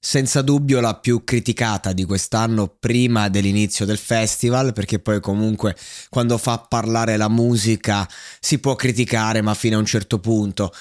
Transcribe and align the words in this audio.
Senza 0.00 0.42
dubbio 0.42 0.80
la 0.80 0.94
più 0.94 1.24
criticata 1.24 1.92
di 1.92 2.04
quest'anno 2.04 2.76
prima 2.78 3.28
dell'inizio 3.28 3.84
del 3.84 3.98
festival 3.98 4.72
perché 4.72 5.00
poi 5.00 5.20
comunque 5.20 5.76
quando 6.08 6.38
fa 6.38 6.58
parlare 6.58 7.16
la 7.16 7.28
musica 7.28 8.08
si 8.38 8.58
può 8.58 8.76
criticare 8.76 9.42
ma 9.42 9.54
fino 9.54 9.76
a 9.76 9.80
un 9.80 9.86
certo 9.86 10.18
punto. 10.20 10.72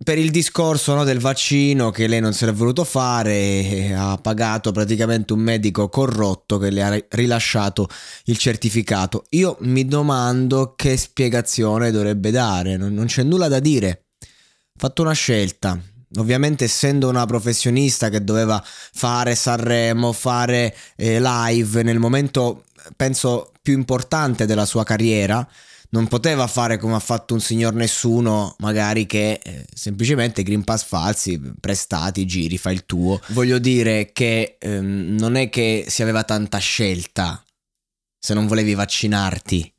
Per 0.00 0.16
il 0.16 0.30
discorso 0.30 0.94
no, 0.94 1.02
del 1.02 1.18
vaccino 1.18 1.90
che 1.90 2.06
lei 2.06 2.20
non 2.20 2.32
se 2.32 2.46
l'è 2.46 2.52
voluto 2.52 2.84
fare 2.84 3.34
e 3.34 3.92
ha 3.92 4.16
pagato 4.16 4.70
praticamente 4.70 5.32
un 5.32 5.40
medico 5.40 5.88
corrotto 5.88 6.56
che 6.58 6.70
le 6.70 6.82
ha 6.84 7.04
rilasciato 7.08 7.88
il 8.26 8.38
certificato. 8.38 9.24
Io 9.30 9.56
mi 9.62 9.84
domando 9.86 10.74
che 10.76 10.96
spiegazione 10.96 11.90
dovrebbe 11.90 12.30
dare 12.30 12.76
non, 12.76 12.94
non 12.94 13.06
c'è 13.06 13.24
nulla 13.24 13.48
da 13.48 13.58
dire. 13.58 14.04
Ha 14.20 14.78
fatto 14.78 15.02
una 15.02 15.12
scelta 15.14 15.80
Ovviamente 16.16 16.64
essendo 16.64 17.08
una 17.08 17.26
professionista 17.26 18.08
che 18.08 18.24
doveva 18.24 18.62
fare 18.64 19.34
Sanremo, 19.34 20.12
fare 20.12 20.74
eh, 20.96 21.20
live 21.20 21.82
nel 21.82 21.98
momento 21.98 22.64
penso 22.96 23.52
più 23.60 23.74
importante 23.74 24.46
della 24.46 24.64
sua 24.64 24.84
carriera, 24.84 25.46
non 25.90 26.06
poteva 26.06 26.46
fare 26.46 26.78
come 26.78 26.94
ha 26.94 27.00
fatto 27.00 27.34
un 27.34 27.40
signor 27.40 27.74
nessuno, 27.74 28.54
magari 28.58 29.06
che 29.06 29.40
eh, 29.42 29.64
semplicemente 29.72 30.42
Green 30.42 30.64
Pass 30.64 30.84
falsi, 30.84 31.40
prestati, 31.60 32.26
giri, 32.26 32.58
fai 32.58 32.74
il 32.74 32.86
tuo. 32.86 33.20
Voglio 33.28 33.58
dire 33.58 34.10
che 34.12 34.56
ehm, 34.58 35.16
non 35.18 35.36
è 35.36 35.48
che 35.48 35.86
si 35.88 36.02
aveva 36.02 36.24
tanta 36.24 36.58
scelta 36.58 37.42
se 38.18 38.34
non 38.34 38.46
volevi 38.46 38.74
vaccinarti, 38.74 39.72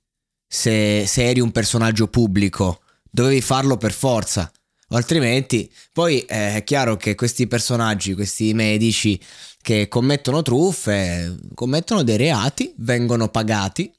se, 0.48 1.06
se 1.06 1.28
eri 1.28 1.40
un 1.40 1.52
personaggio 1.52 2.08
pubblico, 2.08 2.82
dovevi 3.10 3.42
farlo 3.42 3.78
per 3.78 3.92
forza 3.92 4.52
o 4.90 4.96
altrimenti 4.96 5.72
poi 5.92 6.20
eh, 6.22 6.56
è 6.56 6.64
chiaro 6.64 6.98
che 6.98 7.16
questi 7.16 7.48
personaggi, 7.48 8.14
questi 8.14 8.54
medici 8.54 9.20
che 9.62 9.88
commettono 9.88 10.42
truffe, 10.42 11.38
commettono 11.54 12.04
dei 12.04 12.18
reati, 12.18 12.74
vengono 12.78 13.30
pagati 13.30 13.92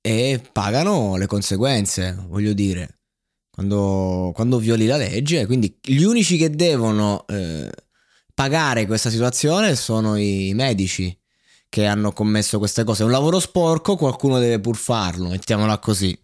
e 0.00 0.40
pagano 0.52 1.16
le 1.16 1.26
conseguenze, 1.26 2.16
voglio 2.28 2.52
dire, 2.52 3.00
quando, 3.50 4.32
quando 4.34 4.58
violi 4.58 4.86
la 4.86 4.96
legge, 4.96 5.46
quindi 5.46 5.78
gli 5.82 6.02
unici 6.02 6.36
che 6.36 6.50
devono 6.50 7.26
eh, 7.28 7.70
pagare 8.34 8.86
questa 8.86 9.10
situazione 9.10 9.76
sono 9.76 10.16
i 10.16 10.52
medici 10.54 11.16
che 11.68 11.86
hanno 11.86 12.12
commesso 12.12 12.58
queste 12.58 12.84
cose. 12.84 13.02
È 13.02 13.04
un 13.04 13.12
lavoro 13.12 13.38
sporco, 13.38 13.96
qualcuno 13.96 14.38
deve 14.38 14.60
pur 14.60 14.76
farlo, 14.76 15.28
mettiamola 15.28 15.78
così. 15.78 16.18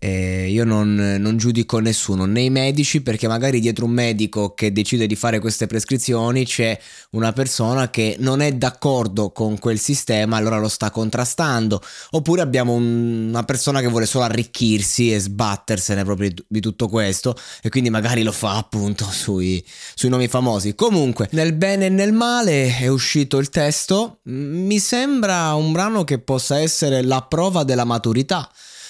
Eh, 0.00 0.48
io 0.48 0.64
non, 0.64 0.94
non, 1.18 1.36
giudico 1.36 1.80
nessuno, 1.80 2.24
né 2.24 2.42
i 2.42 2.50
medici, 2.50 3.02
perché 3.02 3.26
magari 3.26 3.58
dietro 3.58 3.84
un 3.84 3.90
medico 3.90 4.54
che 4.54 4.70
decide 4.72 5.06
di 5.08 5.16
fare 5.16 5.40
queste 5.40 5.66
prescrizioni 5.66 6.44
c'è 6.44 6.78
una 7.10 7.32
persona 7.32 7.90
che 7.90 8.16
non 8.20 8.40
è 8.40 8.52
d'accordo 8.52 9.30
con 9.30 9.58
quel 9.58 9.80
sistema, 9.80 10.36
allora 10.36 10.58
lo 10.58 10.68
sta 10.68 10.90
contrastando. 10.90 11.82
Oppure 12.10 12.42
abbiamo 12.42 12.74
un, 12.74 13.28
una 13.28 13.42
persona 13.42 13.80
che 13.80 13.88
vuole 13.88 14.06
solo 14.06 14.24
arricchirsi 14.24 15.12
e 15.12 15.18
sbattersene 15.18 16.04
proprio 16.04 16.30
di 16.46 16.60
tutto 16.60 16.88
questo, 16.88 17.36
e 17.60 17.68
quindi 17.68 17.90
magari 17.90 18.22
lo 18.22 18.32
fa 18.32 18.56
appunto 18.56 19.04
sui, 19.10 19.64
sui 19.94 20.08
nomi 20.08 20.28
famosi. 20.28 20.76
Comunque, 20.76 21.28
nel 21.32 21.54
bene 21.54 21.86
e 21.86 21.88
nel 21.90 22.12
male 22.12 22.76
è 22.76 22.86
uscito 22.86 23.38
il 23.38 23.48
testo. 23.48 24.20
Mi 24.24 24.78
sembra 24.78 25.54
un 25.54 25.72
brano 25.72 26.04
che 26.04 26.20
possa 26.20 26.60
essere 26.60 27.02
la 27.02 27.22
prova 27.22 27.64
della 27.64 27.84
maturità 27.84 28.48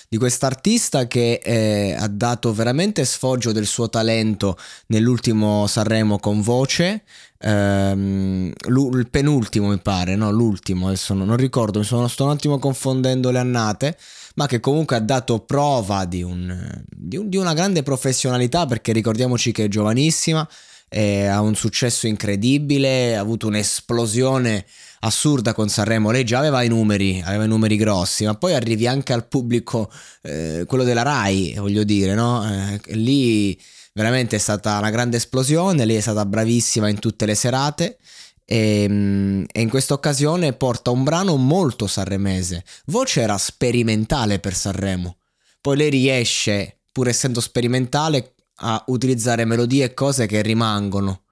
di 0.08 0.16
quest'artista 0.16 1.06
che 1.06 1.41
eh, 1.42 1.94
ha 1.96 2.08
dato 2.08 2.52
veramente 2.52 3.04
sfoggio 3.04 3.52
del 3.52 3.66
suo 3.66 3.91
talento 3.91 4.56
nell'ultimo 4.86 5.66
Sanremo 5.66 6.19
con 6.19 6.41
voce. 6.41 7.02
Ehm, 7.41 8.52
il 8.66 9.08
penultimo 9.10 9.69
mi 9.69 9.78
pare, 9.78 10.16
no? 10.16 10.30
L'ultimo, 10.30 10.86
adesso 10.86 11.12
non, 11.12 11.36
ricordo, 11.36 11.80
mi 11.80 11.84
sono, 11.84 12.08
sto 12.08 12.24
un 12.24 12.30
attimo 12.30 12.58
confondendo 12.58 13.30
le 13.30 13.38
annate, 13.38 13.98
ma 14.36 14.46
che 14.46 14.60
comunque 14.60 14.96
ha 14.96 15.00
dato 15.00 15.41
prova 15.41 16.06
di, 16.06 16.22
un, 16.22 16.82
di, 16.88 17.16
un, 17.16 17.28
di 17.28 17.36
una 17.36 17.52
grande 17.52 17.82
professionalità 17.82 18.64
perché 18.64 18.92
ricordiamoci 18.92 19.52
che 19.52 19.64
è 19.64 19.69
giovanissima, 19.69 20.48
eh, 20.88 21.26
ha 21.26 21.41
un 21.41 21.54
successo 21.54 22.06
incredibile, 22.06 23.16
ha 23.16 23.21
avuto 23.21 23.47
un'esplosione 23.47 24.65
assurda 25.00 25.53
con 25.53 25.69
Sanremo. 25.69 26.10
Lei 26.10 26.25
già 26.25 26.38
aveva 26.38 26.62
i 26.62 26.69
numeri, 26.69 27.22
aveva 27.25 27.44
i 27.44 27.49
numeri 27.49 27.76
grossi, 27.76 28.25
ma 28.25 28.34
poi 28.34 28.54
arrivi 28.54 28.87
anche 28.87 29.12
al 29.12 29.26
pubblico, 29.26 29.91
eh, 30.22 30.65
quello 30.66 30.84
della 30.84 31.03
Rai, 31.03 31.54
voglio 31.59 31.84
dire, 31.84 32.15
no? 32.15 32.44
Eh, 32.44 32.81
lì 32.94 33.59
veramente 33.93 34.37
è 34.37 34.38
stata 34.38 34.78
una 34.78 34.91
grande 34.91 35.16
esplosione, 35.16 35.84
lei 35.84 35.97
è 35.97 36.00
stata 36.00 36.25
bravissima 36.25 36.88
in 36.88 36.99
tutte 36.99 37.26
le 37.26 37.34
serate. 37.34 37.99
E, 38.44 38.84
ehm, 38.84 39.44
e, 39.53 39.60
in 39.60 39.69
questa 39.69 39.93
occasione 39.93 40.55
porta 40.55 40.91
un 40.91 41.05
brano 41.05 41.37
molto 41.37 41.87
sanremese. 41.87 42.65
Voce 42.87 43.20
era 43.20 43.37
sperimentale 43.37 44.38
per 44.38 44.55
Sanremo. 44.55 45.16
Poi 45.60 45.76
lei 45.76 45.91
riesce, 45.91 46.78
pur 46.93 47.09
essendo 47.09 47.41
sperimentale, 47.41 48.32
a 48.60 48.82
utilizzare 48.88 49.44
melodie 49.44 49.84
e 49.84 49.94
cose 49.94 50.26
che 50.26 50.42
rimangono. 50.42 51.22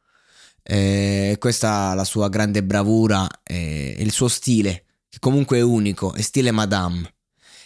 Eh, 0.62 1.36
questa 1.38 1.92
è 1.92 1.94
la 1.94 2.04
sua 2.04 2.28
grande 2.28 2.62
bravura 2.62 3.26
e 3.42 3.96
il 3.98 4.10
suo 4.10 4.28
stile, 4.28 4.84
che 5.08 5.18
comunque 5.20 5.58
è 5.58 5.62
unico, 5.62 6.12
è 6.12 6.22
stile 6.22 6.50
Madame. 6.50 7.14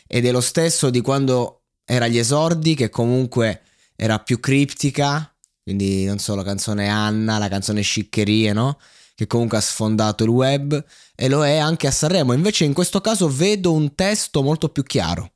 Ed 0.07 0.27
è 0.27 0.31
lo 0.31 0.41
stesso 0.41 0.91
di 0.91 1.01
quando 1.01 1.63
era 1.85 2.05
agli 2.05 2.19
esordi, 2.19 2.75
che 2.75 2.89
comunque 2.89 3.63
era 3.97 4.19
più 4.19 4.41
criptica, 4.41 5.35
quindi 5.63 6.05
non 6.05 6.19
so, 6.19 6.35
la 6.35 6.43
canzone 6.43 6.89
Anna, 6.89 7.39
la 7.39 7.49
canzone 7.49 7.83
Sciccherie, 7.83 8.53
no? 8.53 8.79
Che 9.15 9.27
comunque 9.27 9.59
ha 9.59 9.61
sfondato 9.61 10.25
il 10.25 10.31
web 10.31 10.85
e 11.15 11.29
lo 11.29 11.45
è 11.45 11.59
anche 11.59 11.87
a 11.87 11.91
Sanremo. 11.91 12.33
Invece 12.33 12.65
in 12.65 12.73
questo 12.73 13.01
caso 13.01 13.29
vedo 13.29 13.73
un 13.73 13.95
testo 13.95 14.43
molto 14.43 14.71
più 14.71 14.83
chiaro. 14.83 15.33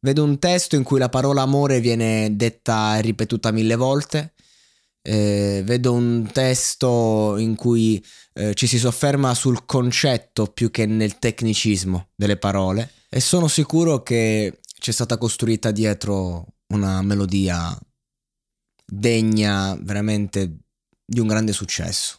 Vedo 0.00 0.24
un 0.24 0.38
testo 0.38 0.76
in 0.76 0.84
cui 0.84 0.98
la 0.98 1.08
parola 1.08 1.42
amore 1.42 1.80
viene 1.80 2.36
detta 2.36 2.96
e 2.96 3.00
ripetuta 3.00 3.50
mille 3.50 3.76
volte 3.76 4.34
eh, 5.08 5.62
vedo 5.64 5.94
un 5.94 6.28
testo 6.30 7.36
in 7.38 7.54
cui 7.54 8.04
eh, 8.34 8.54
ci 8.54 8.66
si 8.66 8.78
sofferma 8.78 9.34
sul 9.34 9.64
concetto 9.64 10.46
più 10.46 10.70
che 10.70 10.84
nel 10.84 11.18
tecnicismo 11.18 12.08
delle 12.14 12.36
parole 12.36 12.90
e 13.08 13.20
sono 13.20 13.48
sicuro 13.48 14.02
che 14.02 14.60
c'è 14.78 14.92
stata 14.92 15.16
costruita 15.16 15.70
dietro 15.70 16.44
una 16.74 17.00
melodia 17.00 17.76
degna 18.84 19.74
veramente 19.80 20.58
di 21.04 21.20
un 21.20 21.26
grande 21.26 21.52
successo. 21.52 22.18